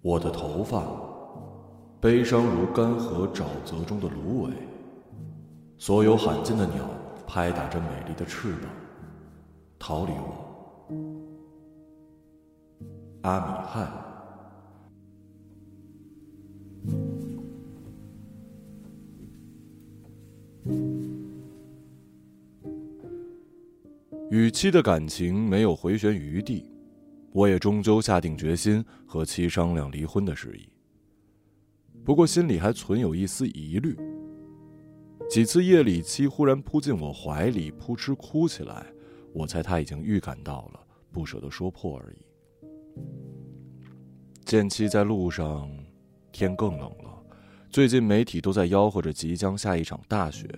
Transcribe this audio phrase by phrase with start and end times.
[0.00, 0.84] 我的头发，
[2.00, 4.52] 悲伤如干涸沼泽中的芦苇。
[5.76, 6.88] 所有罕见的鸟
[7.26, 8.70] 拍打着美丽的翅膀，
[9.78, 10.88] 逃离我。
[13.22, 14.07] 阿米汗。
[24.38, 26.70] 与妻的感情没有回旋余地。
[27.32, 30.68] 我也终究下定决心和妻商量离婚的事宜。
[32.04, 33.96] 不过心里还存有一丝疑虑。
[35.28, 38.86] 几次夜里，妻忽然扑进我怀里，扑哧哭起来，
[39.32, 40.80] 我猜她已经预感到了，
[41.10, 42.18] 不舍得说破而已。
[44.44, 45.68] 见妻在路上，
[46.30, 47.22] 天更冷了。
[47.68, 50.48] 最近媒体都在吆喝着即将下一场大雪。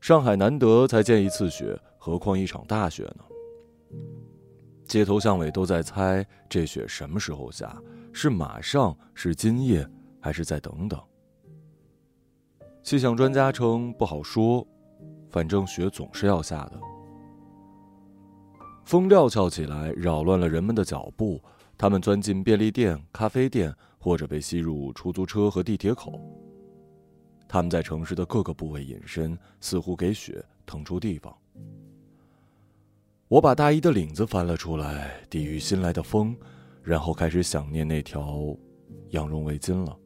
[0.00, 3.24] 上海难得才见一次雪，何况一场大雪呢？
[4.84, 7.80] 街头巷尾都在猜这雪什么时候下，
[8.12, 9.88] 是马上，是今夜，
[10.20, 11.00] 还是再等等？
[12.82, 14.68] 气象专家称不好说，
[15.30, 16.78] 反正雪总是要下的。
[18.84, 21.40] 风料峭起来，扰乱了人们的脚步，
[21.78, 26.20] 他们钻进便利店、咖啡店，或者被吸入出租车和地铁口。
[27.48, 31.34] 他们在城市的各个部位隐身，似乎给雪腾出地方。
[33.28, 36.36] 我把大衣的领子翻了出来，抵御新来的风，
[36.82, 38.54] 然后开始想念那条
[39.10, 39.96] 羊绒围巾了。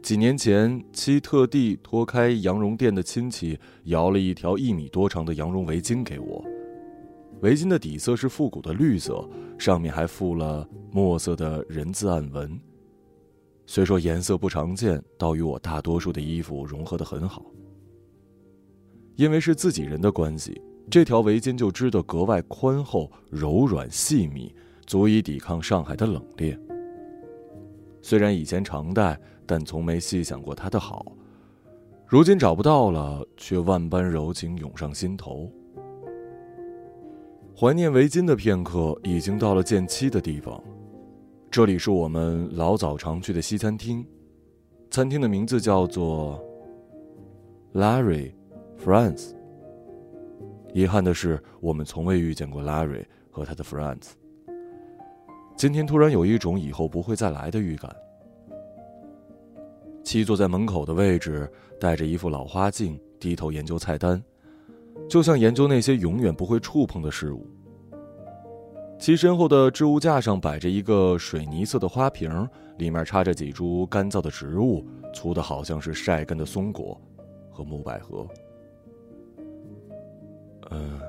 [0.00, 6.44] 几年前，妻特地托开羊绒店的亲戚，摇了一条一米多长的羊绒围巾给我。
[7.40, 12.58] 围巾的底色是复古的绿色，上面还附了墨色的人字暗纹。
[13.66, 17.44] 虽说颜色不常见，倒与我大多数的衣服融合得很好。
[19.16, 20.62] 因为是自己人的关系。
[20.88, 24.54] 这条围巾就织得格外宽厚、柔软、细密，
[24.86, 26.58] 足以抵抗上海的冷冽。
[28.00, 31.04] 虽然以前常戴，但从没细想过它的好。
[32.06, 35.50] 如今找不到了，却万般柔情涌上心头。
[37.58, 40.62] 怀念围巾的片刻，已经到了见妻的地方。
[41.50, 44.06] 这里是我们老早常去的西餐厅，
[44.88, 46.40] 餐厅的名字叫做
[47.74, 48.32] Larry
[48.78, 49.32] France。
[50.76, 54.10] 遗憾的是，我们从未遇见过 Larry 和他的 friends。
[55.56, 57.90] 今天突然有一种以后不会再来的预感。
[60.04, 61.50] 七坐在门口的位置，
[61.80, 64.22] 戴着一副老花镜，低头研究菜单，
[65.08, 67.46] 就像研究那些永远不会触碰的事物。
[68.98, 77.00] 其身后的置物架上摆着一个水泥色的花瓶，里面插着几株干燥的植物，粗的好像是晒干的松果
[77.50, 78.28] 和木百合。
[80.70, 81.00] 嗯，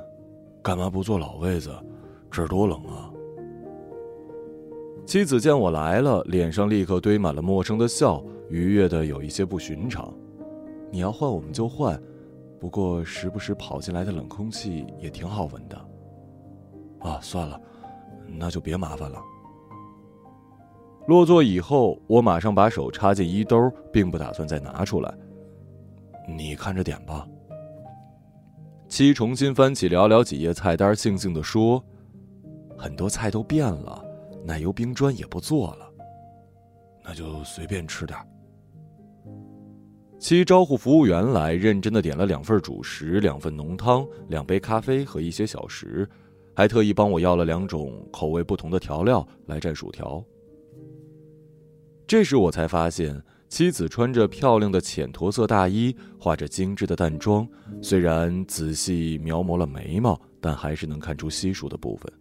[0.61, 1.71] 干嘛不坐老位子？
[2.29, 3.09] 这儿多冷啊！
[5.05, 10.13] 妻子见我来了，脸上立刻堆满了陌生的笑，愉悦的有一些不寻常。
[10.91, 11.99] 你要换我们就换，
[12.59, 15.77] 不过时不时跑进来的冷空气也挺好闻的。
[16.99, 17.59] 啊，算了，
[18.27, 19.19] 那就别麻烦了。
[21.07, 25.13] 落座以后，我马上把手插进衣兜，并不打算再拿出来。
[26.27, 27.25] 你看着点吧。
[28.89, 31.83] 七重新翻起寥寥几页菜单，悻悻地说
[32.77, 34.03] ：“很多菜都变了，
[34.45, 35.91] 奶油冰砖也不做了，
[37.03, 38.17] 那就随便吃点。”
[40.17, 46.09] 七招呼服务员来，认真的点了两份主食、两份浓汤、两杯咖啡和一些小食，
[46.55, 50.23] 还特意帮我要了两种口味不同的调料来蘸薯条。
[52.07, 53.21] 这时我才发现。
[53.49, 57.47] 妻子穿着漂亮的浅驼色大衣，画着精致的淡妆，
[57.81, 62.11] 虽然仔细描摹了眉毛，但还是能看出稀疏的部分。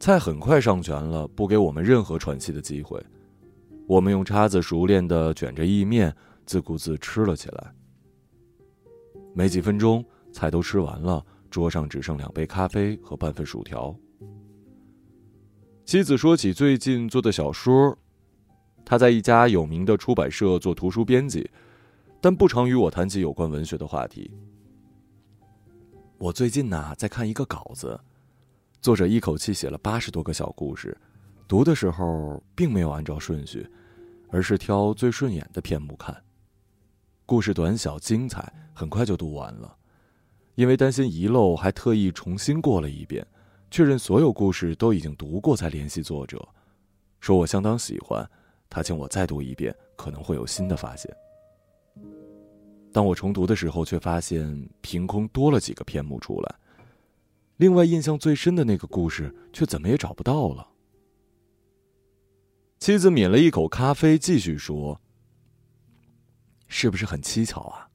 [0.00, 3.00] 菜很快上全了，不给我们任何喘息的机会。
[3.86, 6.12] 我们用叉子熟练地卷着意面，
[6.44, 7.72] 自顾自吃了起来。
[9.34, 13.94] 没几分钟，菜都吃完了，桌上只剩两杯咖啡和半份薯条。
[15.84, 17.96] 妻子说起最近做的小说。
[18.84, 21.50] 他在一家有名的出版社做图书编辑，
[22.20, 24.30] 但不常与我谈起有关文学的话题。
[26.18, 27.98] 我最近呢在看一个稿子，
[28.80, 30.96] 作者一口气写了八十多个小故事，
[31.48, 33.68] 读的时候并没有按照顺序，
[34.30, 36.16] 而是挑最顺眼的篇目看。
[37.24, 39.76] 故事短小精彩，很快就读完了。
[40.54, 43.26] 因为担心遗漏，还特意重新过了一遍，
[43.70, 46.46] 确认所有故事都已经读过，才联系作者，
[47.20, 48.28] 说我相当喜欢。
[48.74, 51.14] 他请我再读一遍，可能会有新的发现。
[52.90, 56.54] 当我重读的时候，却发现凭空多了几个篇目出来。
[57.58, 60.66] 另外，印象最深的那个故事却怎么也找不到了。
[62.78, 64.98] 妻子抿了一口咖啡，继续说
[66.66, 67.86] ：“是不是很蹊跷啊？”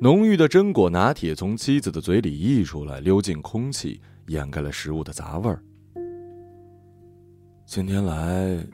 [0.00, 5.60] 浓郁的榛果拿铁从妻子的嘴里溢出来，溜进空气，掩盖了食物的杂味儿。
[7.66, 8.64] 今天来，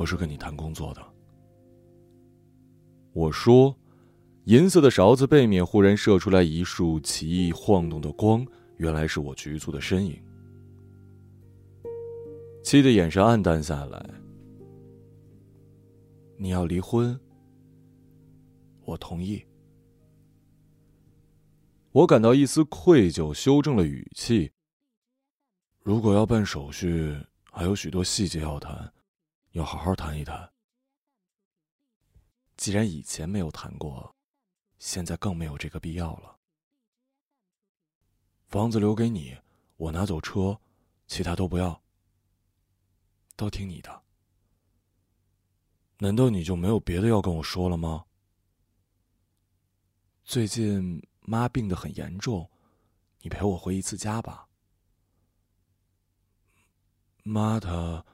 [0.00, 1.06] 不是跟你谈工作的。
[3.12, 3.76] 我说，
[4.44, 8.42] 银色的勺子背面忽然射出来一束奇异晃动的光，
[8.78, 10.18] 原来是我局促的身影。
[12.64, 14.02] 妻的眼神暗淡下来。
[16.38, 17.20] 你要离婚？
[18.86, 19.44] 我同意。
[21.92, 24.50] 我感到一丝愧疚，修正了语气。
[25.82, 27.14] 如果要办手续，
[27.52, 28.90] 还有许多细节要谈，
[29.52, 30.52] 要好好谈一谈。
[32.56, 34.14] 既然以前没有谈过，
[34.78, 36.38] 现在更没有这个必要了。
[38.48, 39.36] 房子留给你，
[39.76, 40.60] 我拿走车，
[41.06, 41.82] 其他都不要，
[43.36, 44.02] 都听你的。
[45.98, 48.04] 难道你就没有别的要跟我说了吗？
[50.24, 51.02] 最近。
[51.22, 52.50] 妈病得很严重，
[53.20, 54.48] 你陪我回一次家吧。
[57.22, 58.04] 妈，她，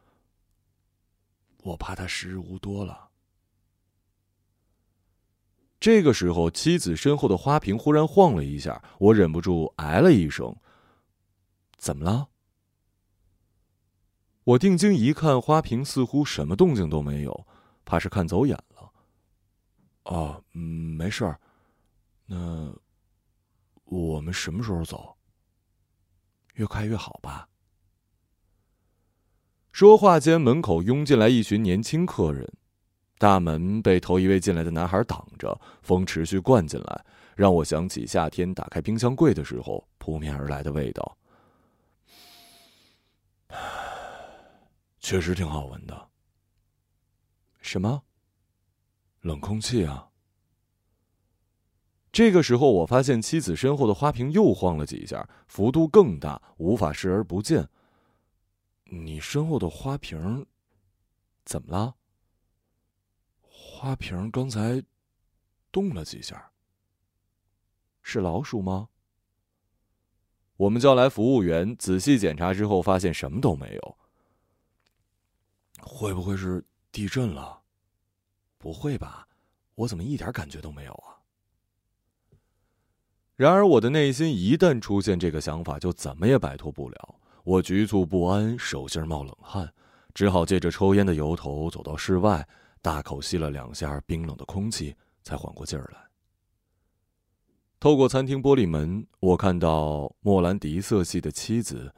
[1.66, 3.10] 我怕他时日无多了。
[5.80, 10.56] 这个时候，妻子身后的花瓶忽然晃了一下，我忍不住哎了一声
[11.76, 12.28] ：“怎么了？”
[14.44, 17.46] 我定睛一看，花瓶似乎什么动静都没有，
[17.84, 18.92] 怕是看走眼了。
[20.04, 20.60] 哦，嗯，
[20.96, 21.40] 没事儿。
[22.26, 22.74] 那。
[23.88, 25.16] 我们什么时候走？
[26.54, 27.48] 越快越好吧。
[29.76, 32.50] 说话间，门口拥进来一群年轻客人，
[33.18, 41.18] 大门被头一位进来的男孩挡着，风持续灌进来，让我想起夏天打开冰箱柜的时候扑面而来的味道。
[44.98, 46.08] 确实挺好闻的。
[47.60, 48.02] 什么？
[49.20, 50.08] 冷空气啊！
[52.10, 57.68] 这个时候，我发现妻子身后的花瓶又晃了几下，幅度更大，无法视而不见。
[58.88, 60.46] 你身后的花瓶
[61.44, 61.96] 怎么了？
[63.42, 64.82] 花瓶刚才
[65.70, 66.52] 动了几下，
[68.02, 68.88] 是老鼠吗？
[70.56, 73.98] 我们叫来服务员，仔细检查之后，发现什么都没有。
[75.80, 77.62] 会不会是地震了？
[78.56, 79.28] 不会吧，
[79.74, 81.20] 我怎么一点感觉都没有啊？
[83.34, 87.20] 然而，我的内心一旦出现这个想法，就怎么也摆脱不了。
[87.46, 89.72] 我局促不安，手心冒冷汗，
[90.12, 92.44] 只好借着抽烟的由头走到室外，
[92.82, 96.08] 大口吸了两下冰冷的空气，才缓过劲儿来。
[97.78, 101.94] 透过餐厅玻璃门，我看到莫兰迪色系的妻子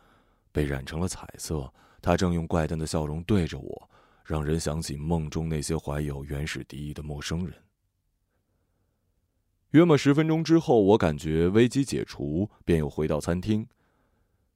[0.53, 1.73] 被染成了彩色，
[2.03, 3.91] 她正用怪诞的笑容对着我，
[4.25, 7.55] 让人想起梦中那些怀有原始敌意的陌生人。
[9.71, 13.67] 约莫十分钟之后，我感觉危机解除，便又回到餐厅。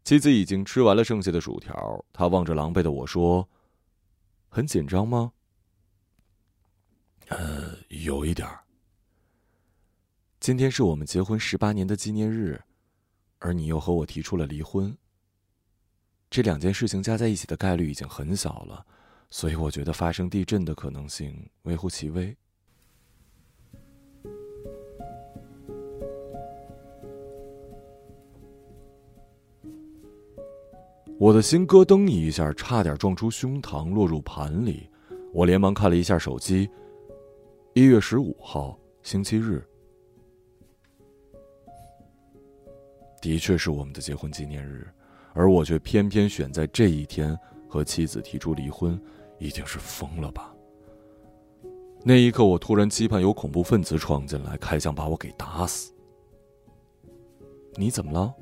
[0.04, 3.48] 妻子已经吃完了剩下的薯条，她望着狼狈的我说
[4.50, 5.32] ：“很紧张吗
[7.28, 8.64] ？”“呃，有一点儿。
[10.40, 12.60] 今天是我们结婚十八年的纪念日，
[13.38, 14.96] 而你又和我提出了离婚。
[16.28, 18.84] 这两件事情加在一起的概率已经很小了，
[19.30, 22.36] 所以我觉得发生地震的可能性微乎其微。”
[31.22, 34.90] 我的心咯噔一下，差点撞出胸膛，落入盘里。
[35.32, 36.68] 我连忙看了一下手机，
[37.74, 39.64] 一月十五号，星期日，
[43.20, 44.84] 的确是我们的结婚纪念日，
[45.32, 47.38] 而我却偏偏选在这一天
[47.68, 49.00] 和妻子提出离婚，
[49.38, 50.52] 一定是疯了吧？
[52.02, 55.94] 那一刻，我突然期盼有恐怖分子闯进来，开枪把我给打死。
[57.76, 58.34] 你怎么了？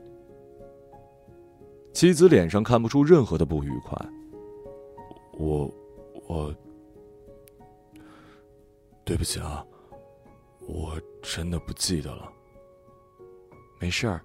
[1.92, 3.96] 妻子脸上看不出任何的不愉快。
[5.32, 5.70] 我，
[6.26, 6.54] 我，
[9.04, 9.64] 对不起啊，
[10.60, 12.32] 我真的不记得了。
[13.80, 14.20] 没事儿，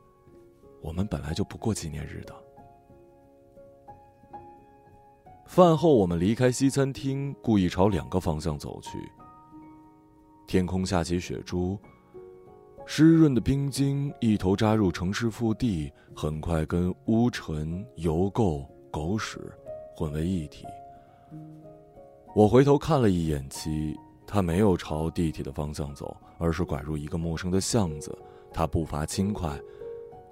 [0.81, 2.35] 我们本来就不过纪念日的。
[5.47, 8.97] 饭后，我们离开西餐厅，故意朝两个方向走去。
[10.47, 11.79] 天空下起雪珠。
[12.87, 19.39] 湿润的冰晶一头扎入城市腹地，很快跟污尘、油垢、狗屎
[19.95, 20.65] 混为一体。
[22.35, 28.15] 我回头看了一眼妻，他没有朝地铁的方向走，而是拐入一个陌生的巷子。
[28.53, 29.59] 他步伐轻快，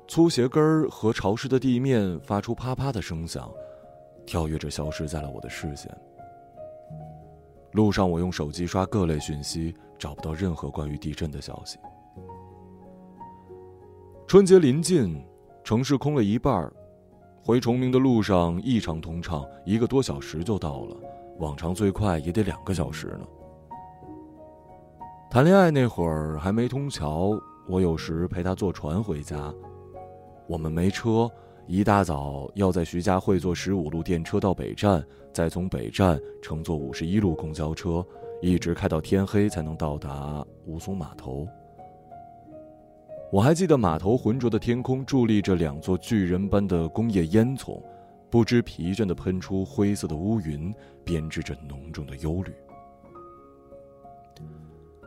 [0.08, 3.52] 粗鞋跟儿和潮湿的地面发出啪啪的声响，
[4.26, 5.92] 跳跃着消失在了我的视线。
[7.72, 11.80] 路上，我用手机刷各类讯息，找不到任何关于地震的消息。
[14.34, 15.24] 春节临近，
[15.64, 16.74] 城市空了一半儿，
[17.44, 20.98] 回崇明的路上异常通畅，一个多小时就到了，
[21.38, 23.28] 往常最快也得两个小时呢。
[25.30, 29.54] 谈恋爱那会儿还没通桥，我有时陪他坐船回家。
[30.48, 31.30] 我们没车，
[31.68, 35.06] 一大早要在徐家汇坐十五路电车到北站。
[35.32, 38.04] 再从北站乘坐五十一路公交车，
[38.42, 41.48] 一直开到天黑才能到达吴淞码头。
[43.34, 47.82] 我还记得码头浑浊的天空伫立着两座巨人般的工业烟囱，
[48.30, 50.72] 不知疲倦地喷出灰色的乌云，
[51.04, 52.54] 编织着浓重的忧虑。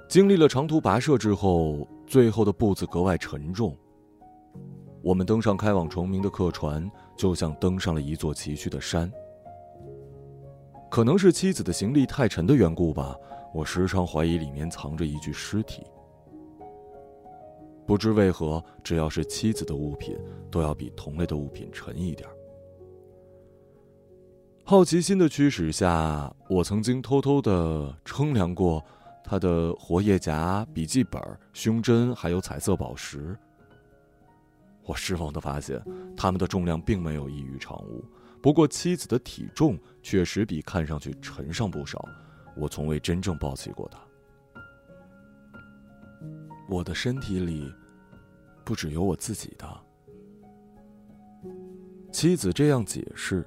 [0.08, 3.78] 经历了长途跋涉之后，最后的步子格外沉重。
[5.04, 9.08] 我们登上开往崇明的客船，就像登上了一座崎岖的山。
[10.90, 13.14] 可能是妻子的行李太沉的缘故吧，
[13.54, 15.84] 我时常怀疑里面藏着一具尸体。
[17.86, 20.18] 不知为何，只要是妻子的物品，
[20.50, 22.28] 都要比同类的物品沉一点。
[24.64, 28.84] 好奇心的驱使下，我曾经偷偷的称量过
[29.22, 33.38] 他的活页夹、笔记本、胸针，还有彩色宝石。
[34.82, 35.80] 我失望的发现，
[36.16, 38.04] 它们的重量并没有异于常物。
[38.42, 42.04] 不过妻子的体重确实比看上去沉上不少，
[42.56, 43.98] 我从未真正抱起过她。
[46.68, 47.72] 我的身体里，
[48.64, 49.66] 不只有我自己的。
[52.10, 53.46] 妻子这样解释。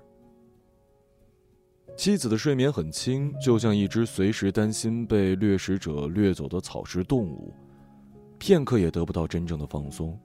[1.97, 7.53] 妻子的睡眠很轻，就像一只随时担心被掠食者掠走的草食动物，
[8.37, 10.17] 片刻也得不到真正的放松。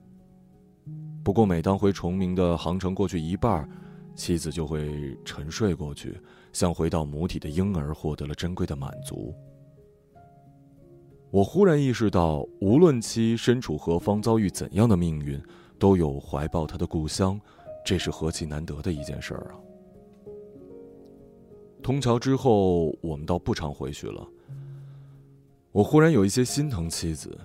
[1.24, 3.68] 不过每当回崇明的航程过去一半
[4.14, 6.20] 妻子就会沉睡过去，
[6.52, 9.34] 像回到母体的婴儿获得了珍贵的满足。
[11.34, 15.42] 我忽然意识到，无论妻身处何方，遭遇怎样的命运，
[15.80, 17.40] 都有怀抱她的故乡，
[17.84, 19.58] 这是何其难得的一件事儿啊！
[21.82, 24.24] 通桥之后，我们倒不常回去了。
[25.72, 27.36] 我忽然有一些心疼妻子。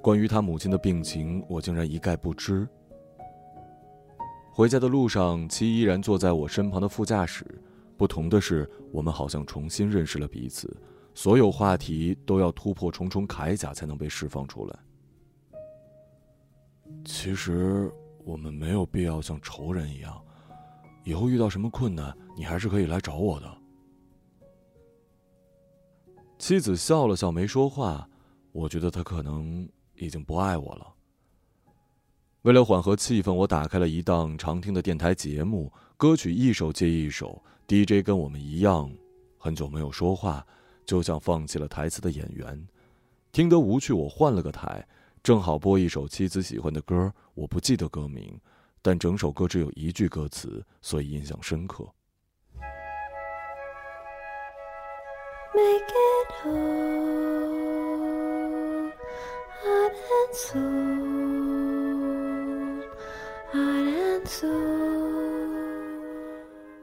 [0.00, 2.66] 关于他母亲的病情，我竟然一概不知。
[4.50, 7.44] 回家的路上，妻依然坐在我身旁的副驾驶。
[7.98, 10.74] 不同的是，我们好像重新认识了彼此。
[11.14, 14.78] 所有话题都要突破重重铠甲才能被释放出来。
[17.04, 17.90] 其实
[18.24, 20.20] 我们没有必要像仇人一样。
[21.04, 23.58] 以后遇到什么困难，你还是可以来找我的。
[26.38, 28.08] 妻子笑了笑，没说话。
[28.52, 30.94] 我觉得他可能已经不爱我了。
[32.42, 38.90] 为了缓和气氛，我打开了一档常听的电台节目，歌曲一首接一首，DJ 跟我们一样，
[39.38, 40.46] 很久没有说话，
[40.84, 42.66] 就像放弃了台词的演员。
[43.32, 44.86] 听得无趣，我换了个台，
[45.22, 48.38] 正好播一首妻子喜欢的歌，我不记得歌名，
[48.80, 51.84] 但整首歌只有一句歌词，所以印象深刻。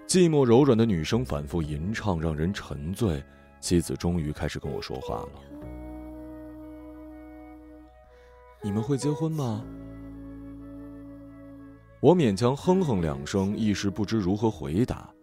[0.08, 3.24] 寂寞柔软的女声反复吟唱，让人沉醉。
[3.61, 5.29] 妻子终于开始跟我说话了
[8.61, 9.63] ：“你们会结婚吗？”
[12.01, 15.13] 我勉强哼哼两声，一时不知如何回答。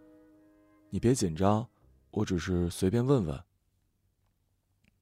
[0.90, 1.68] 你别紧张，
[2.12, 3.45] 我只是随便问问。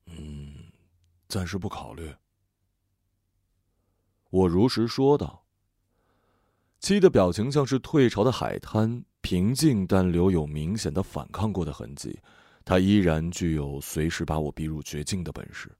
[0.06, 0.54] 嗯，
[1.28, 2.10] 暂时不考虑。
[4.30, 5.44] 我如实说道。
[6.78, 9.04] 妻的表情像是退潮的海滩。
[9.20, 12.20] 平静，但留有明显的反抗过的痕迹。
[12.66, 15.70] 他依然具有随时把我逼入绝境的本事。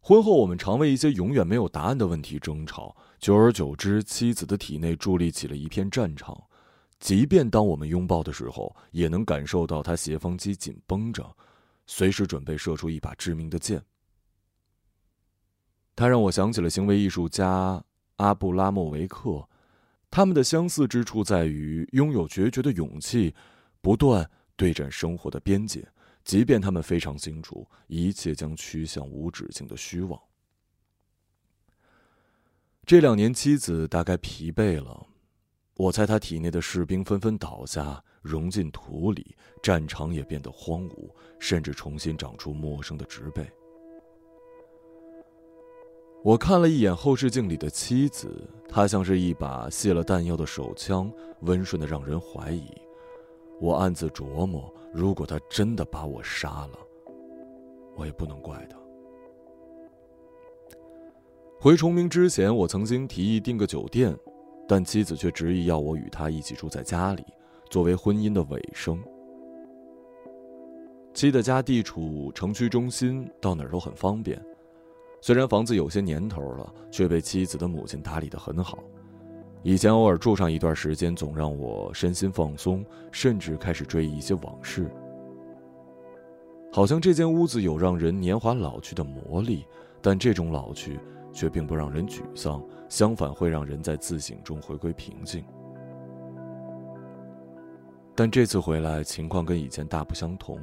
[0.00, 6.42] 婚后，我们常为一些永远没有答案的问题争吵，久而久之，妻子的体内伫立起了一片战场。
[6.98, 11.36] 即便当我们拥抱的时候，也能感受到他斜方肌紧绷着，
[11.86, 13.84] 随时准备射出一把致命的箭。
[15.94, 17.84] 他让我想起了行为艺术家
[18.16, 19.46] 阿布拉莫维克。
[20.10, 23.34] 他们的相似之处在于拥有决绝的勇气，
[23.82, 25.86] 不断对战生活的边界，
[26.24, 30.20] 即便他们非常清楚一切将趋向无止境的虚妄。
[32.84, 35.06] 这两年，妻子大概疲惫了，
[35.76, 43.44] 我猜他体内的士兵纷纷倒下，融进土里，战场也变得荒芜，甚至重新长出陌生的植被。
[46.22, 52.72] 我看了一眼后视镜里的妻子，她像是一把卸了弹药的手枪，温顺的让人怀疑。
[53.60, 56.78] 我暗自琢磨，如果他真的把我杀了，
[57.96, 58.76] 我也不能怪他。
[61.58, 64.16] 回崇明之前，我曾经提议订个酒店，
[64.68, 67.24] 但妻子却执意要我与他一起住在家里，
[67.70, 69.02] 作为婚姻的尾声。
[71.14, 74.40] 妻的家地处城区中心，到哪儿都很方便。
[75.22, 78.78] 虽然房子有些年头了，却被妻子的母亲打理得很好。
[79.62, 84.90] 以前偶尔住上一段时间，总让我身心放松，甚至开始追忆一些往事。
[86.72, 89.66] 好像这间屋子有让人年华老去的魔力，
[90.00, 91.00] 但这种老去
[91.32, 95.42] 却并不让人沮丧，相反会让人在自省中回归平静。
[98.14, 100.60] 但这次回来，情况跟以前大不相同。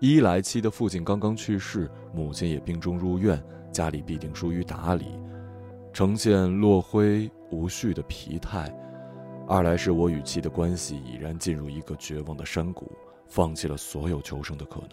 [0.00, 5.06] 一来，妻的父亲刚刚去世，母亲也病重入院，家里必定疏于打理，
[5.92, 8.68] 呈现落灰无序的疲态；
[9.46, 12.90] 二来是我与妻的关系已然进入一个绝望的山谷，
[13.28, 14.90] 放弃了所有求生的可能。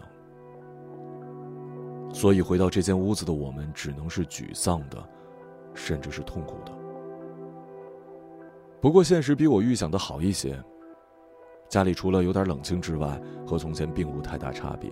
[2.13, 5.01] 所以回到这间屋子的我们，只能是沮丧的，
[5.73, 6.73] 甚至是痛苦的。
[8.81, 10.61] 不过现实比我预想的好一些。
[11.69, 14.91] 家里除了有点冷清之外，和从前并无太大差别，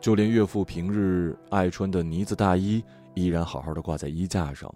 [0.00, 4.74] 就连岳父平日爱穿的呢子大衣依然好好的挂在衣架上。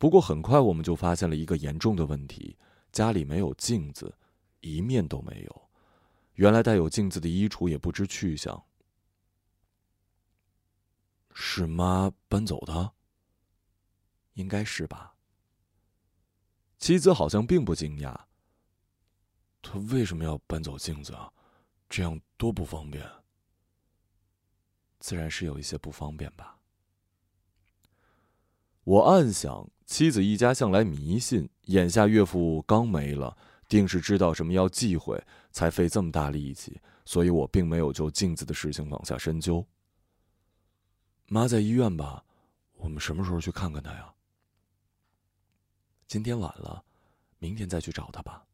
[0.00, 2.56] 不过很快我们就发现了一个严重的问题：
[2.90, 4.16] 家里没有镜子，
[4.60, 5.68] 一面都没有。
[6.36, 8.64] 原来带有镜子的衣橱也不知去向。
[11.34, 12.92] 是妈搬走的？
[14.32, 15.14] 应该是吧。
[16.78, 18.18] 妻子好像并不惊讶。
[19.60, 21.30] 他为什么要搬走镜子啊？
[21.90, 23.06] 这样多不方便。
[24.98, 26.58] 自然是有一些不方便吧。
[28.84, 33.36] 我暗想，妻子一家向来迷信，眼下岳父刚没了，
[33.68, 36.80] 定是知道什么要忌讳，才费这么大力气。
[37.04, 39.66] 所以我并没有就镜子的事情往下深究。
[41.26, 42.24] 妈在医院吧？
[42.76, 44.14] 我们什么时候去看看她呀？
[46.06, 46.84] 今天晚了，
[47.40, 48.44] 明天再去找她吧。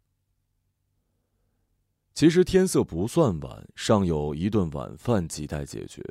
[2.15, 6.03] 其实天色不算晚，尚有一顿晚饭亟待解决。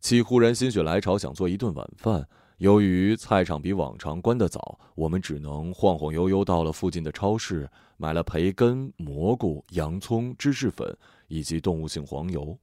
[0.00, 2.26] 妻忽然心血来潮，想做一顿晚饭。
[2.64, 10.96] 由于菜场比往常关得早，我们只能晃晃悠悠到了附近的超市，买了培根、蘑菇、洋葱、芝士粉
[11.28, 12.58] 以及动物性黄油。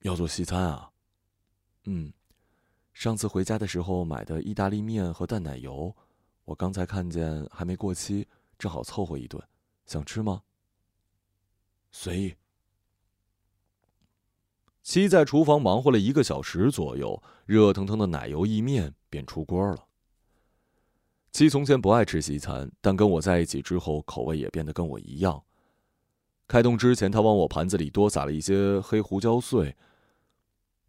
[0.00, 0.90] 要做西餐啊？
[1.84, 2.10] 嗯，
[2.94, 5.94] 上次回家的时候买的意大利面和淡奶油，
[6.46, 8.26] 我刚才看见还没过期，
[8.58, 9.38] 正好凑合一顿。
[9.84, 10.40] 想吃吗？
[11.92, 12.34] 随意。
[14.90, 19.86] 妻在厨房忙活了一个小时左右，热腾腾的奶油意面便出锅了。
[21.30, 25.40] 妻从前不爱吃西餐，但跟我在一起之后，口味也变得跟我一样。
[26.48, 29.76] 开动之前，他往我盘子里多撒了一些黑胡椒碎。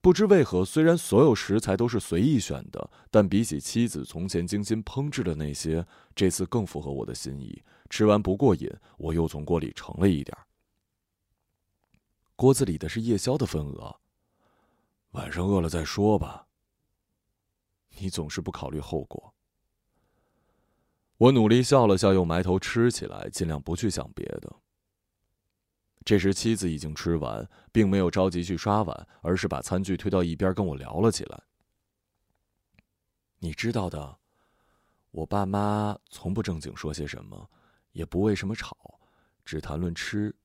[0.02, 5.86] 不知为何，虽然所有食材都是随意选的，但比起妻子从前精心烹制的那些，
[6.16, 7.62] 这次更符合我的心意。
[7.88, 10.36] 吃完不过瘾，我又从锅里盛了一点。
[12.42, 13.96] 锅子里的是夜宵的份额，
[15.12, 16.48] 晚上饿了再说吧。
[18.00, 19.32] 你总是不考虑后果。
[21.20, 24.52] 我努力笑了笑，又埋头吃起来，尽量不去想别的。
[26.04, 31.44] 这时妻子已经吃完，并没有着急去刷碗，而是把餐具推到一边跟我聊了起来。
[33.38, 34.18] 你知道的，
[35.12, 37.48] 我爸妈从不正经说些什么，
[37.92, 39.00] 也不为什么吵，
[39.46, 40.36] 只谈论吃。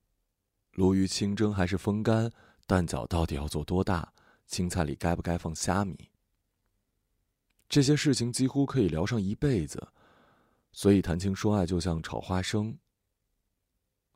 [0.77, 2.31] 鲈鱼清蒸还是风干？
[2.67, 4.13] 蛋饺到底要做多大？
[4.45, 6.11] 青菜里该不该放虾米？
[7.67, 9.87] 这些事情几乎可以聊上一辈子，
[10.71, 12.77] 所以谈情说爱就像炒花生。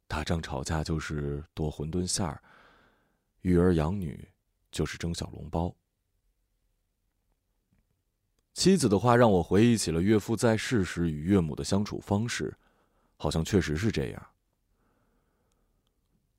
[0.08, 2.40] 打仗吵架就是剁馄饨馅儿，
[3.42, 4.30] 育儿养女
[4.72, 5.76] 就是蒸小笼包。
[8.54, 12.56] 妻子的话让我回忆起了岳父在世时与岳母的相处方式，
[13.18, 14.31] 好像确实是这样。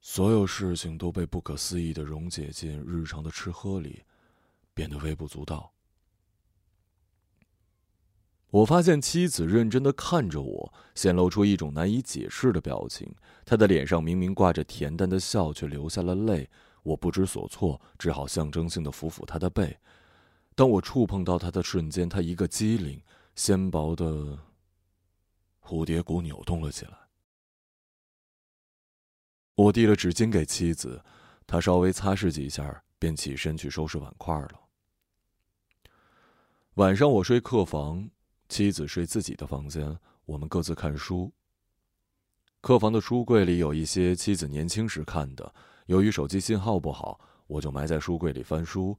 [0.05, 4.03] 所有事情都被不可思议的溶解进日常的吃喝里，
[4.75, 5.73] 变得微不足道。
[8.51, 13.15] 我发现妻子认真的看着我，显露出一种难以解释的表情。
[13.47, 16.51] 她的脸上明明挂着恬淡的笑，却流下了泪。
[16.83, 19.79] 我不知所措，只好象征性的抚抚她的背。
[20.57, 23.01] 当我触碰到她的瞬间，她一个机灵，
[23.37, 24.37] 纤薄的
[25.65, 27.02] 蝴蝶骨扭动了起来。
[29.63, 31.01] 我递了纸巾给妻子，
[31.47, 34.61] 她稍微擦拭几下，便起身去收拾碗筷了。
[36.75, 38.11] 晚上我睡客房，
[38.49, 41.33] 妻子睡自己的房间，我们各自看书。
[42.61, 45.55] 客房的书柜里有一些妻子年轻时看的，
[45.87, 48.99] 由于手机信号不好，我就埋在书柜里翻书。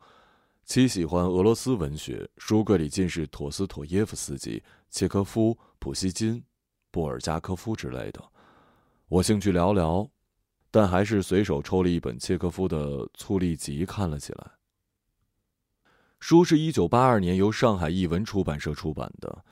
[0.64, 6.42] 妻喜欢俄罗斯文学，书柜里尽是陀思妥耶夫斯基、契科夫、普希金、
[6.90, 8.24] 布尔加科夫之类的。
[9.10, 10.10] 我兴趣寥寥，
[10.74, 14.54] 但还是随手抽了一本契诃夫的《醋栗集》看了起来。
[16.20, 19.46] 书是一九八二年由上海译文出版社出版的，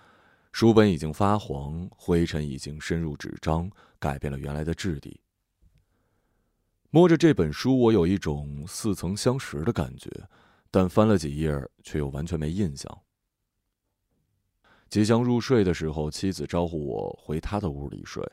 [0.52, 5.22] 书本已经发黄，灰尘已经深入纸张，改变了原来的质地。
[6.90, 10.10] 摸着这本书，我有一种似曾相识的感觉，
[10.72, 13.00] 但翻了几页，却又完全没印象。
[14.90, 18.28] 即将入睡的时候，妻子招呼我回她的屋里睡，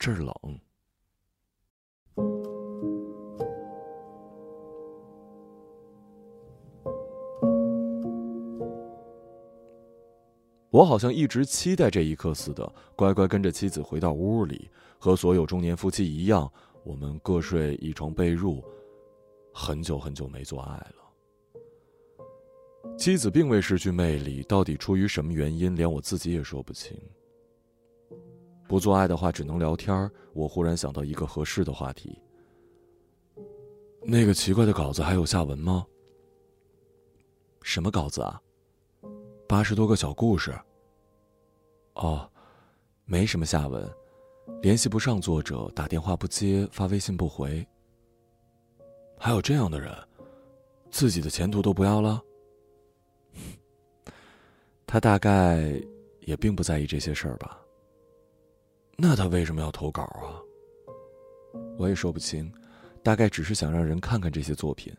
[0.00, 0.34] 这儿冷。
[10.70, 16.50] 我好像一直期待这一刻似的，乖乖跟着妻子回到屋里，和所有中年夫妻一样，
[16.84, 18.62] 我们各睡一床被褥。
[19.52, 20.94] 很久很久没做爱了。
[22.96, 26.96] 妻子并未失去魅力，到底出于什么原因，连我自己也说不清。
[28.68, 30.10] 不做爱的话，只能聊天。
[30.34, 32.20] 我忽然想到一个合适的话题。
[34.02, 35.86] 那个奇怪的稿子还有下文吗？
[37.62, 38.40] 什么稿子啊？
[39.48, 40.54] 八十多个小故事。
[41.94, 42.30] 哦，
[43.06, 43.90] 没什么下文，
[44.60, 47.66] 联系不上作者，打电话不接，发微信不回。
[49.18, 49.90] 还有这样的人，
[50.90, 52.22] 自己的前途都不要了。
[54.86, 55.80] 他大概
[56.20, 57.58] 也并不在意这些事儿吧。
[58.98, 60.36] 那他为什么要投稿啊？
[61.78, 62.52] 我也说不清，
[63.02, 64.94] 大概只是想让人看看这些作品。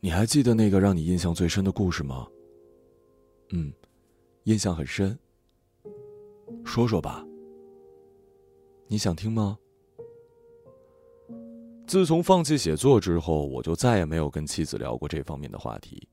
[0.00, 2.26] 你还记得那个让你印象最深的故事吗？
[3.50, 3.72] 嗯，
[4.44, 5.18] 印象很深。
[6.64, 7.24] 说说吧。
[8.88, 9.58] 你想听吗？
[11.86, 16.08] 自从放弃写作之后，我就再也没有跟妻子聊过这方面的话题。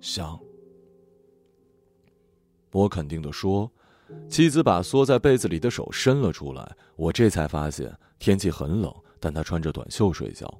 [0.00, 0.38] 想。
[2.72, 3.70] 我肯定的说，
[4.28, 10.52] 妻子把缩在被子里的手伸了出来，我这才发现天气很冷，但她穿着短袖睡觉。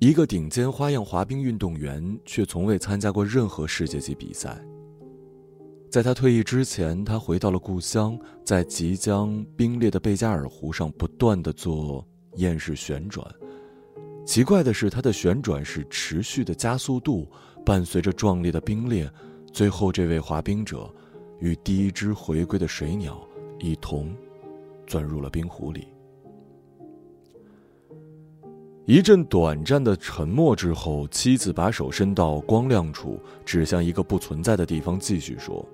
[0.00, 4.60] 一个顶尖花样滑冰运动员，却从未参加过任何世界级比赛。
[5.90, 13.24] 在他退役之前，他回到了故乡，在即将冰裂的贝加尔湖上不断的做厌式旋转。
[14.26, 17.30] 奇怪的是，他的旋转是持续的加速度，
[17.64, 19.08] 伴随着壮烈的冰裂。
[19.52, 20.92] 最后，这位滑冰者
[21.38, 23.26] 与第一只回归的水鸟
[23.60, 24.12] 一同
[24.86, 25.93] 钻入了冰湖里。
[28.86, 35.64] 一阵短暂的沉默之后，妻子把手伸到光亮处，指向一个不存在的地方，继续说：“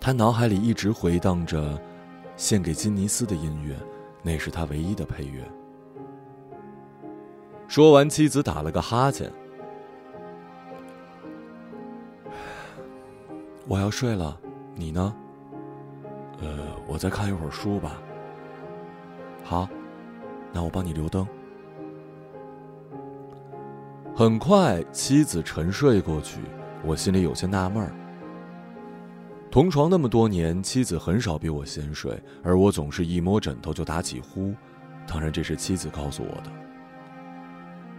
[0.00, 1.80] 他脑海里一直回荡着
[2.36, 3.76] 献给金尼斯的音乐，
[4.24, 5.40] 那是他唯一的配乐。”
[7.68, 9.32] 说完，妻子打了个哈欠
[13.68, 14.36] ：“我要睡了，
[14.74, 15.14] 你呢？
[16.40, 18.02] 呃，我再看一会儿书吧。
[19.44, 19.68] 好，
[20.56, 21.28] 那我帮你留灯。”
[24.16, 26.40] 很快，妻子沉睡过去，
[26.82, 27.92] 我心里有些纳闷儿。
[29.50, 34.54] 同床那么多年，妻子很少比我先睡，而我总是一摸枕头就打起呼。
[35.06, 36.50] 当然，这是妻子告诉我的。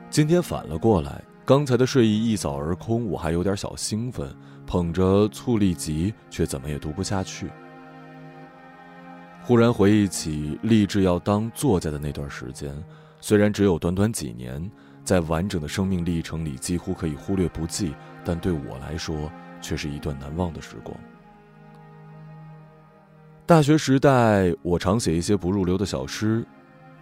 [0.10, 7.48] 今天反了过来，刚才的睡意一扫而空，我还有点小兴奋，捧着《醋栗集》，却怎么也读不下去。
[9.48, 12.76] 忽然回忆起立志要当作家的那段时间，
[13.22, 14.70] 虽然只有短短几年。
[15.06, 19.32] 在完整的生命历程里，几乎可以忽略不计，但对我来说，
[19.62, 20.94] 却是一段难忘的时光。
[23.46, 26.46] 大学时代，我常写一些不入流的小诗，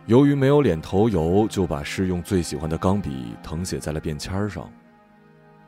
[0.05, 4.71] 由于没有脸头油，就把诗用最喜欢的钢笔誊写在了便签上，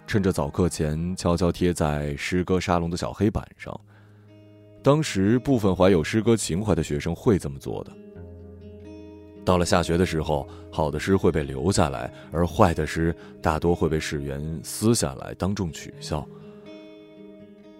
[0.05, 3.75] 趁着早课前悄悄贴在诗歌沙龙的小黑板上。
[4.81, 7.91] 当时，部分怀有诗歌情怀的学生会这么做的。
[9.43, 16.27] 到了下学的时候，好的诗会被留下来，而坏的诗大多会被室员撕下来，当众取笑。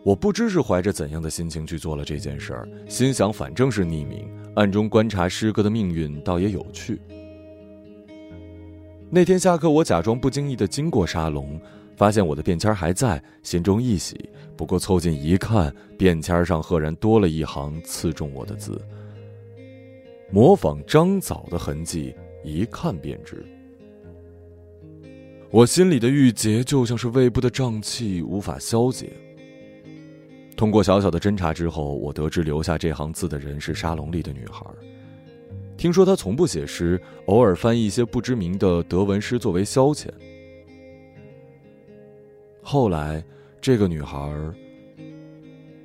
[0.04, 7.02] 我不知是怀着怎样的心情去做了这件事儿，心想反正是匿名，暗中观察诗歌的命运倒也有趣。
[9.10, 11.60] 那天下课，我假装不经意的经过沙龙，
[11.98, 14.30] 发现我的便签还在，心中一喜。
[14.56, 18.80] 不过凑近一看，便签上赫然多了一行刺中我的字，
[20.32, 23.44] 模仿张枣的痕迹，一看便知。
[25.50, 29.12] 我心里的郁结就像是胃部的胀气，无法消解。
[30.56, 34.66] 通过小小的侦查之后，我得知留下这行字的人是沙龙里的女孩。
[35.78, 40.10] 听说她从不写诗，偶尔翻译一些不知名的德文诗作为消遣。
[42.70, 43.24] 后来，
[43.62, 44.30] 这个女孩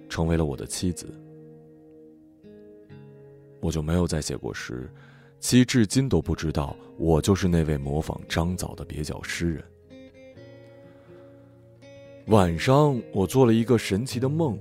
[0.08, 1.06] 成为了我的妻子，
[3.60, 4.90] 我就没有再写过诗。
[5.38, 9.64] 妻至今都不知道，我就是那位模仿张枣的蹩脚诗人。
[12.26, 14.58] 晚上，我做了一个神奇的梦，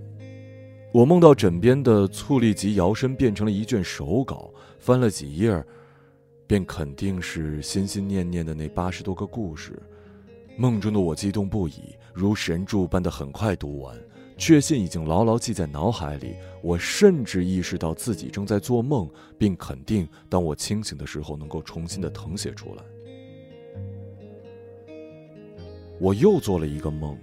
[0.92, 5.66] 我梦到枕边的醋栗集摇身变成了一卷手稿，翻了几页，
[6.46, 9.82] 便肯定是心心念念的那八十多个故事。
[10.56, 13.98] 梦中的我激动不已，如神助般的很快读完，
[14.38, 16.36] 确信已经牢牢记在脑海里。
[16.62, 22.84] 我甚至意识到自己正在做梦，并肯定当我清醒的时候能够重新的誊写出来。
[26.00, 27.18] 我又做了一个梦。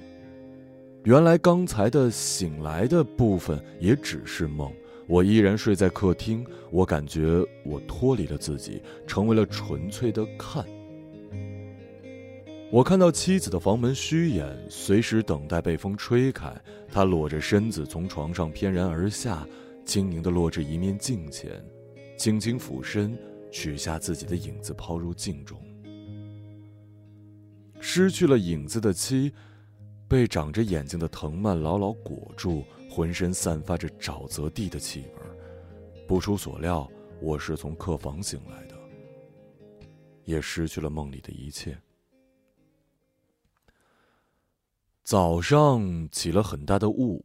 [1.05, 4.73] 原来刚才的醒来的部分也只是梦，
[5.07, 6.45] 我依然睡在客厅。
[6.71, 10.65] 我感觉我脱离了自己，成为了纯粹的看。
[12.71, 16.55] 我看到妻子的房门虚掩，随时等待被风吹开。
[16.93, 19.47] 她裸着身子从床上翩然而下，
[19.87, 21.65] 轻盈地落至一面镜前，
[22.19, 23.19] 轻轻俯身
[23.51, 25.59] 取下自己的影子抛入镜中。
[27.81, 29.33] 失去了影子的妻。
[30.11, 36.07] 被长着眼睛的藤蔓牢牢裹住，浑身散发着沼泽地的气味。
[36.07, 38.75] 不出所料，我是从客房醒来的，
[40.25, 41.77] 也失去了梦里的一切。
[45.09, 47.25] 早上起了很大的雾，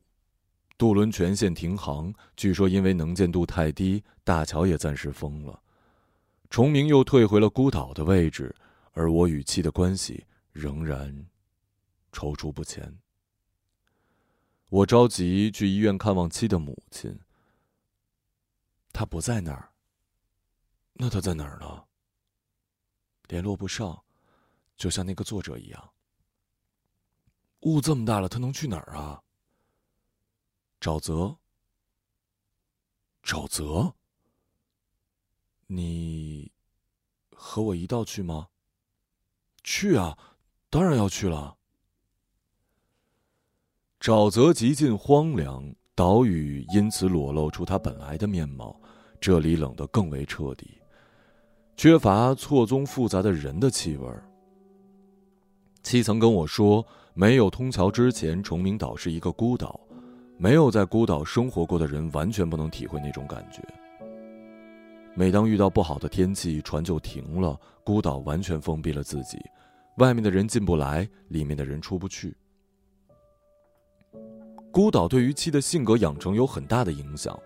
[0.77, 5.61] 渡轮全线停航，据说因为能见度太低，大桥也暂时封了。
[6.49, 8.55] 崇明又退回了孤岛的位置，
[8.93, 11.27] 而我与妻的关系仍然。
[12.13, 12.99] 踌躇不前。
[14.69, 17.19] 我着急去医院看望妻的母亲。
[18.93, 19.73] 他不在那儿。
[20.93, 21.83] 那他在哪儿呢？
[23.27, 24.05] 联络不上，
[24.77, 25.89] 就像那个作者一样。
[27.63, 29.21] 雾这么大了，他能去哪儿啊？
[30.79, 31.35] 沼泽。
[33.23, 33.93] 沼泽。
[35.67, 36.51] 你
[37.35, 38.47] 和我一道去吗？
[39.63, 40.17] 去啊，
[40.69, 41.57] 当然要去了。
[43.99, 48.79] 沼泽极尽荒凉，岛屿因此裸露出它本来的面貌。
[49.21, 50.81] 这里冷得更为彻底，
[51.77, 54.13] 缺乏错综复杂的人的气味。
[55.81, 59.79] 七曾跟我说，没有通桥之前，崇明岛是一个孤岛，
[60.37, 63.61] 没有在孤岛生活过的人完全不能体会那种感觉。
[65.13, 69.37] 每当遇到不好的天气，船就停了，孤岛完全封闭了自己，
[69.97, 72.35] 外面的人进不来，里面的人出不去。
[74.71, 77.39] 孤岛对于妻的性格养成有很大的影响，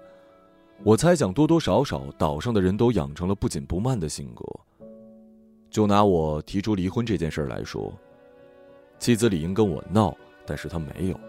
[0.86, 4.45] 我猜想多多少少岛上的人都养成了不紧不慢的性格。
[5.69, 7.93] 就拿我提出离婚这件事来说，
[8.99, 11.19] 妻子理应跟我闹，但是他没有。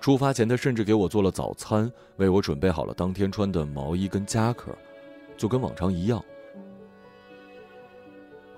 [0.00, 4.76] 出发前，他甚至给我做了早餐，为我准备好了当天穿的毛衣跟夹克，
[5.36, 6.22] 就跟往常一样。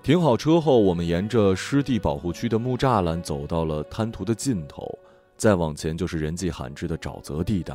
[0.03, 4.87] 停好车后，我们沿着湿地保护区的木栅栏走到了滩涂的尽头。
[5.37, 7.75] 再往前就是人迹罕至的沼泽地带，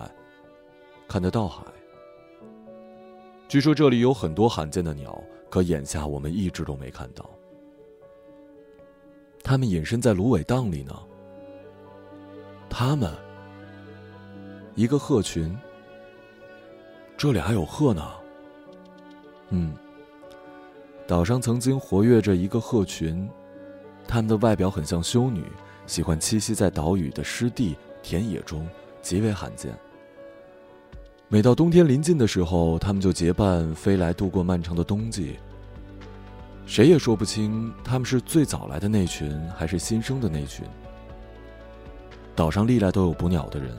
[1.07, 1.63] 看得到海。
[3.47, 7.29] 据说这里有很多罕见的鸟，可眼下我们一只都没看到。
[9.49, 10.95] 他们隐身在芦苇荡里呢。
[12.69, 13.11] 他们，
[14.75, 15.57] 一个鹤群。
[17.17, 18.07] 这里还有鹤呢。
[19.49, 19.73] 嗯，
[21.07, 23.27] 岛上曾经活跃着一个鹤群，
[24.07, 25.43] 它们的外表很像修女。
[25.87, 28.69] 喜欢栖息在岛屿的湿地、田野中，
[29.01, 29.75] 极为罕见。
[31.27, 35.39] 每到冬天临近的时候，它们就结伴飞来度过漫长的冬季。
[36.69, 40.63] 谁也说不清他们是最早来的那群，还是新生的那群。
[42.35, 43.75] 岛上历来都有捕鸟的人，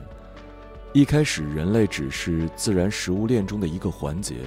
[0.93, 4.39] 一开始人类只是自然食物链中的一个环节，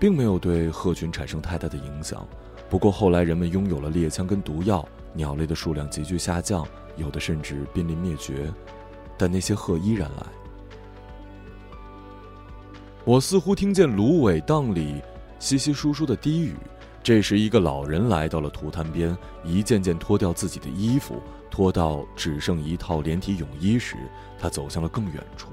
[0.00, 2.26] 并没有对鹤群产生太大的影响。
[2.68, 4.84] 不过后来人们拥有了猎枪跟毒药。
[5.14, 8.52] 鸟类的数量急剧下降，有的甚至濒临灭绝，
[9.16, 10.26] 但那些鹤依然来。
[13.04, 15.00] 我似乎听见芦苇荡里
[15.38, 16.54] 稀稀疏疏的低语，
[17.02, 23.96] 这时，一个老人来到了涂滩边，一件件脱掉自己的衣服，脱到只剩一套连体泳衣时，
[24.38, 25.52] 他走向了更远处。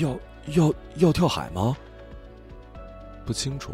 [0.00, 0.18] 要
[0.54, 1.74] 要要跳海吗？
[3.24, 3.72] 不清楚。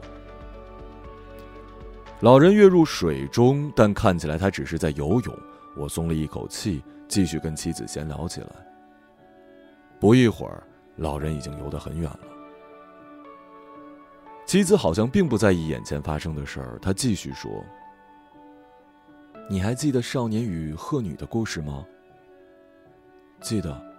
[2.21, 5.39] 老人跃入水中，但看起来他只是在游泳。
[5.77, 8.49] 我松了一口气，继续跟妻子闲聊起来。
[9.99, 10.63] 不一会儿，
[10.97, 12.36] 老人已经游得很远了。
[14.47, 17.51] 妻子好像并不在意眼前发生的事儿，她继续说
[19.51, 21.85] ：“你还记得少年与鹤女的故事吗？”
[23.43, 23.95] 记得。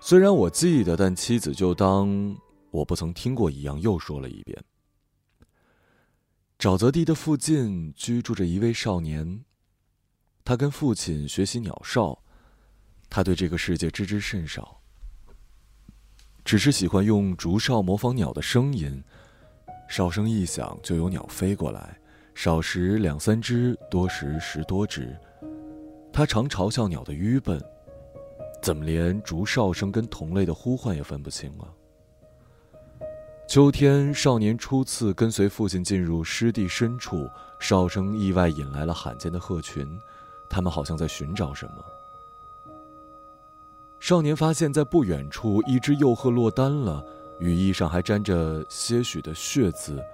[0.00, 2.36] 虽然我记得，但妻子就当
[2.70, 4.64] 我不曾听过一样，又说了一遍。
[6.58, 9.44] 沼泽地的附近居住着一位少年，
[10.44, 12.24] 他跟父亲学习鸟哨，
[13.10, 14.81] 他对这个世界知之甚少。
[16.44, 19.02] 只是喜欢用竹哨模仿鸟的声音，
[19.88, 21.98] 哨声一响就有鸟飞过来，
[22.34, 25.16] 少时两三只，多时十多只。
[26.12, 27.62] 他常嘲笑鸟的愚笨，
[28.60, 31.64] 怎么连竹哨声跟同类的呼唤也分不清啊？
[33.48, 37.28] 秋天，少年初次跟随父亲进入湿地深处，
[37.60, 39.86] 哨声意外引来了罕见的鹤群，
[40.50, 41.74] 他们好像在寻找什么。
[44.02, 47.06] 少年发现，在不远处，一只幼鹤落单了，
[47.38, 50.04] 羽翼上还沾着些许的血渍。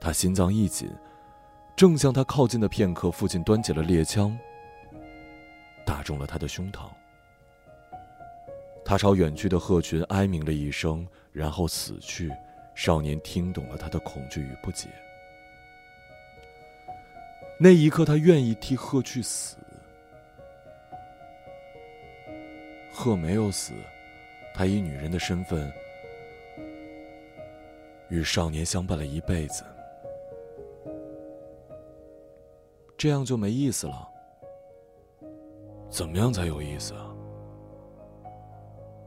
[0.00, 0.90] 他心脏一紧，
[1.76, 4.34] 正向他靠近的片刻，父亲端起了猎枪，
[5.84, 6.88] 打中了他的胸膛。
[8.82, 12.32] 他朝远去的鹤群哀鸣了一声，然后死去。
[12.74, 14.88] 少年听懂了他的恐惧与不解。
[17.58, 19.57] 那一刻，他愿意替鹤去死。
[23.00, 23.74] 鹤没有死，
[24.52, 25.72] 他以女人的身份
[28.08, 29.62] 与少年相伴了一辈子。
[32.96, 34.08] 这样就没意思了。
[35.88, 37.14] 怎么样才有意思啊？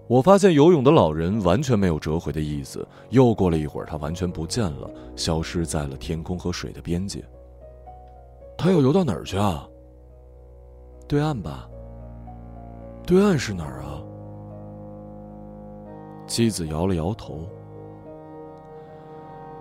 [0.08, 2.88] 我发现游泳的老人完全没有折回的意思。
[3.10, 7.22] 又过了一会儿，他完全不见了，消失在了天空和水的边界。
[8.58, 9.68] 他要游到哪儿去啊？
[11.10, 11.68] 对岸吧。
[13.12, 14.02] 对岸是哪儿啊？
[16.26, 17.46] 妻子摇了摇头。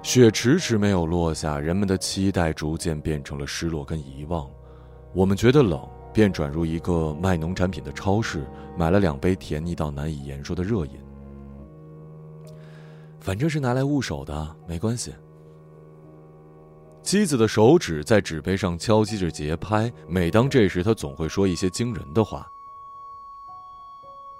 [0.04, 4.48] 雪迟迟没有落下，人们的期待逐渐变成了失落跟遗忘。
[5.12, 8.46] 我们觉得冷，便转入一个卖农产品的超市，
[8.78, 10.92] 买了两杯甜腻到难以言说的热饮。
[13.18, 15.12] 反正是拿来捂手的，没关系。
[17.02, 22.48] 妻子的手指在纸杯上敲击着节拍，每当这时，他总会说一些惊人的话。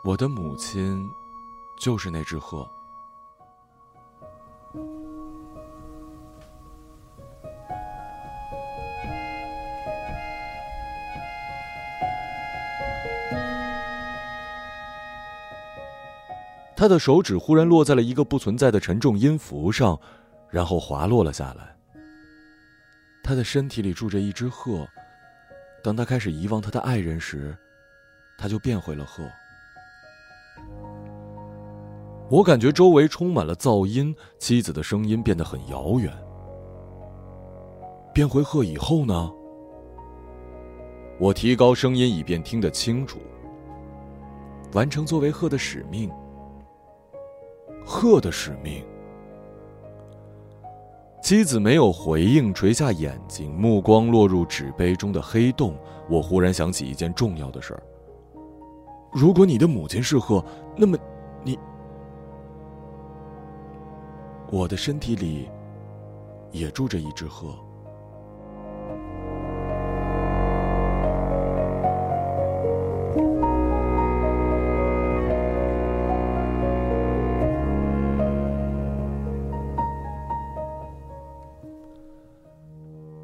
[0.03, 1.07] 我的母亲，
[1.79, 2.67] 就是那只鹤。
[16.75, 20.01] 他的手指忽然落在了一个不存在的沉重音符上，
[20.49, 21.77] 然后滑落了下来。
[23.23, 24.89] 他的身体里住着一只鹤，
[25.85, 27.55] 当他开始遗忘他的爱人时，
[28.39, 29.31] 他就变回了鹤。
[32.31, 36.13] 我感觉周围充满了噪音，妻子的声音变得很遥远。
[38.15, 39.33] 变回鹤以后呢？
[41.19, 43.19] 我提高声音以便听得清楚。
[44.75, 46.09] 完成作为鹤的使命。
[47.85, 48.85] 鹤的使命。
[51.21, 55.77] 妻子没有回应，垂下眼睛，目光落入纸杯中的黑洞。
[56.09, 57.83] 我忽然想起一件重要的事儿：
[59.13, 60.45] 如果你的母亲是鹤，
[60.77, 60.97] 那么
[61.43, 61.59] 你……
[64.53, 65.49] 我的身体里
[66.51, 67.55] 也住着一只鹤。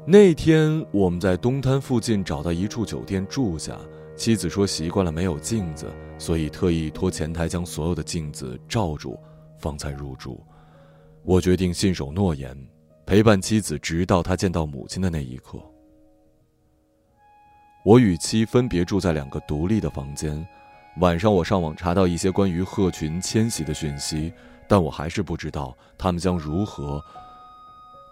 [0.09, 3.77] 那天我们在东滩附近找到一处酒店住下，
[4.15, 9.19] 妻子说习惯了没有镜子，所以特意托前台将所有的镜子罩住，
[9.59, 10.41] 方才入住。
[11.27, 12.57] 我决定信守诺言，
[13.05, 15.59] 陪伴妻子直到她见到母亲的那一刻。
[17.83, 20.47] 我与妻分别住在两个独立的房间。
[21.01, 24.31] 晚上我上网查到一些关于鹤群迁徙的讯息，
[24.69, 27.03] 但我还是不知道它们将如何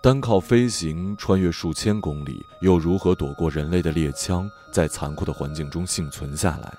[0.04, 6.70] 单靠飞行穿越数千公里，又如何躲过人类的猎枪，在残酷的环境中幸存下来。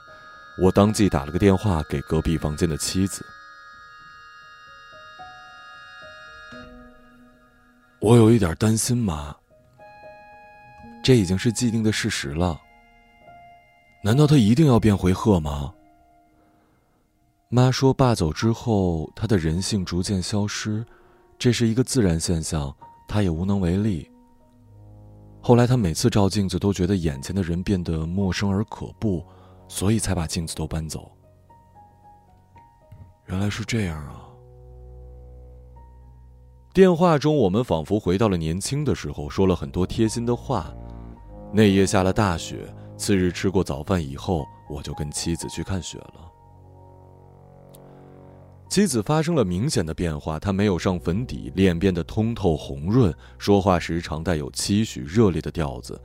[0.62, 3.24] 我当即打了个电话给隔壁房间的妻子。
[8.00, 9.34] 我有一点担心妈。
[11.02, 12.60] 这已经是既定的事实了。
[14.02, 15.72] 难道他一定要变回鹤吗？
[17.48, 20.84] 妈说，爸走之后，他的人性逐渐消失，
[21.38, 22.74] 这是一个自然现象，
[23.06, 24.10] 他也无能为力。
[25.40, 29.24] 后来，他每次照镜子都觉得眼前的人变得陌生而可怖，
[29.68, 31.10] 所以才把镜子都搬走。
[33.26, 34.25] 原来是这样啊！
[36.76, 40.70] 电话中，我们仿佛回到了年轻的时候，说了很多贴心的话。
[41.50, 46.30] 那夜下了大雪，次日吃过早饭以后，我就跟妻子去看雪了。
[48.68, 55.98] 妻子发生了明显的变化，她没有上粉底，脸变得通透红润，说话时常带有期许、热烈的调子。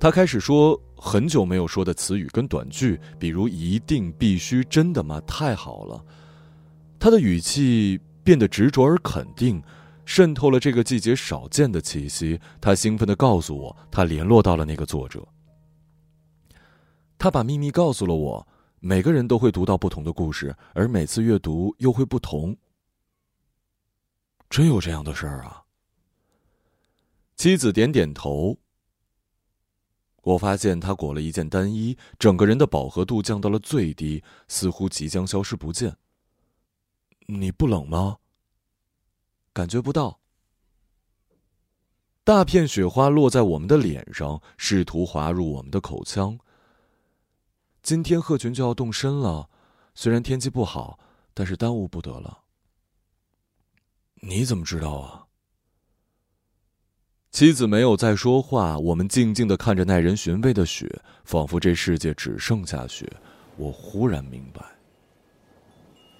[0.00, 6.02] 她开始说很久没有说的词语跟短句，比如“一定”“必须”“真的吗”“太好了”。
[6.98, 9.62] 她的语气变得执着而肯定，
[10.08, 12.40] 渗透了这个季节少见的气息。
[12.62, 15.22] 他兴奋地告诉我，他联络到了那个作者。
[17.18, 18.48] 他把秘密告诉了我。
[18.80, 22.56] 每个人都会读到不同的故事，而每次阅读又会不同。
[24.48, 25.62] 真有这样的事儿啊？
[27.36, 28.56] 妻子点点头。
[30.22, 35.94] 我发现他裹了一件单衣，整个人的饱和度降到了最低，似乎即将消失不见。
[37.26, 38.16] 你不冷吗？
[39.58, 40.20] 感觉不到。
[42.22, 46.38] 大片雪花落在我们的脸上，试图滑入我们的口腔。
[47.82, 49.50] 今天鹤群就要动身了，
[49.96, 51.00] 虽然天气不好，
[51.34, 52.44] 但是耽误不得了。
[54.20, 55.26] 你怎么知道啊？
[57.32, 63.12] 妻子没有再说话，我们静静的看着耐人寻味的雪，仿佛这世界只剩下雪。
[63.56, 64.77] 我忽然明白，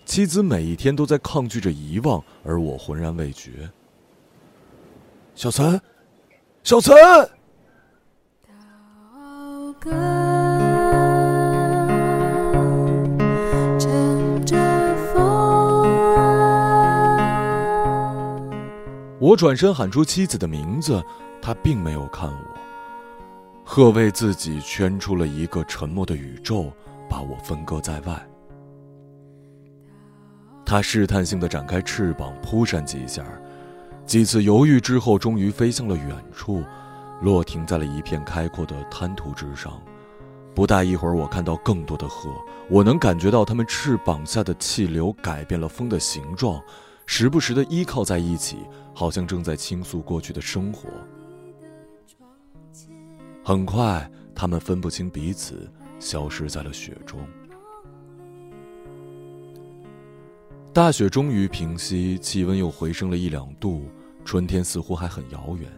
[0.09, 3.68] 妻子每一天都在抗拒着遗忘，而我浑然未觉。
[5.34, 5.78] 小岑，
[6.64, 6.94] 小岑。
[19.20, 21.04] 我转身喊出妻子的名字，
[21.42, 22.59] 她并没有看我。
[23.62, 26.72] 鹤为自己圈出了一个沉默的宇宙，
[27.11, 28.28] 把我分割在外。
[30.68, 33.24] 他试探性的展开翅膀，扑扇几下，
[34.04, 36.62] 几次犹豫之后，终于飞向了远处，
[37.22, 39.80] 落停在了一片开阔的滩涂之上。
[40.54, 42.28] 不大一会儿，我看到更多的鹤，
[42.68, 46.62] 我能感觉到它们翅膀下的气流改变了风的形状。
[47.06, 48.58] 时不时的依靠在一起，
[48.92, 50.90] 好像正在倾诉过去的生活。
[53.42, 55.66] 很快，他们分不清彼此，
[55.98, 57.18] 消失在了雪中。
[60.79, 63.89] 大雪终于平息，气温又回升了一两度，
[64.24, 65.68] 春天似乎还很遥远。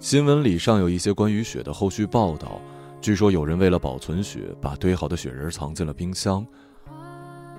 [0.00, 2.58] 新闻里尚有一些关于雪的后续报道，
[3.02, 6.46] 据说有人为了保存雪，把堆好的雪人藏进了冰箱。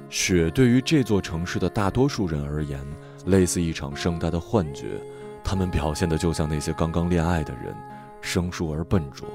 [0.09, 2.83] 雪对于这座城市的大多数人而言，
[3.27, 4.99] 类似一场盛大的幻觉。
[5.43, 7.75] 他们表现的就像那些刚刚恋爱的人，
[8.21, 9.27] 生疏而笨拙。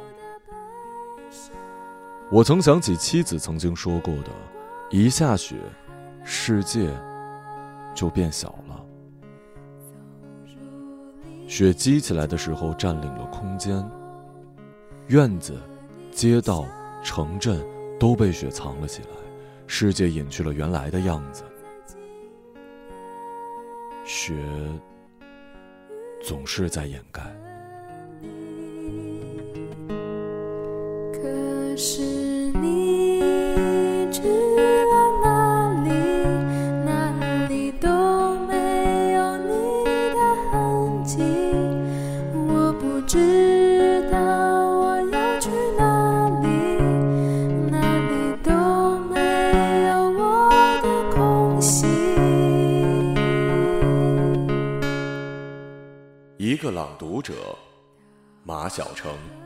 [2.29, 4.31] 我曾想起妻子曾经说过的
[4.91, 5.55] ：“一下雪，
[6.25, 6.91] 世界
[7.95, 8.85] 就变小了。”
[11.49, 13.87] 雪积起来的时候，占领了空间。
[15.09, 15.61] 院子、
[16.11, 16.65] 街道、
[17.03, 17.63] 城镇
[17.99, 19.09] 都被雪藏了起来。
[19.67, 21.45] 世界隐去了原来的样子，
[24.05, 24.35] 雪
[26.23, 27.23] 总是在掩盖。
[56.63, 57.59] 个朗读者，
[58.45, 59.42] 马晓成。